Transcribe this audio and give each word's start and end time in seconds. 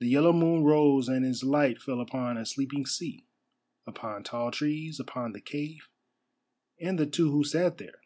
The 0.00 0.08
yellow 0.08 0.32
moon 0.32 0.64
rose 0.64 1.08
and 1.08 1.24
its 1.24 1.44
light 1.44 1.80
fell 1.80 2.00
upon 2.00 2.36
a 2.36 2.44
sleeping 2.44 2.84
sea, 2.84 3.28
upon 3.86 4.24
tall 4.24 4.50
trees, 4.50 4.98
upon 4.98 5.30
the 5.30 5.40
cave, 5.40 5.88
and 6.80 6.98
the 6.98 7.06
two 7.06 7.30
who 7.30 7.44
sat 7.44 7.78
there. 7.78 8.00